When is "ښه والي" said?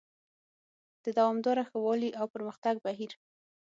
1.69-2.09